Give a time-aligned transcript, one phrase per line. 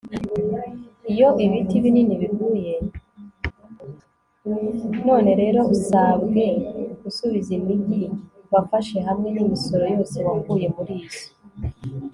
[5.05, 6.45] none rero, usabwe
[7.03, 8.03] gusubiza imigi
[8.53, 11.23] wafashe hamwe n'imisoro yose wakuye muri izo